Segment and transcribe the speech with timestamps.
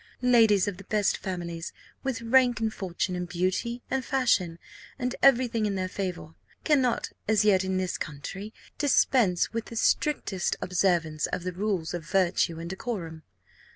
[0.23, 4.57] Ladies of the best families, with rank and fortune, and beauty and fashion,
[4.97, 9.75] and every thing in their favour, cannot (as yet in this country) dispense with the
[9.75, 13.21] strictest observance of the rules of virtue and decorum.